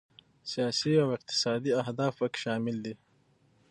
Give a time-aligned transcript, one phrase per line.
[0.51, 2.93] سیاسي او اقتصادي اهداف پکې شامل دي.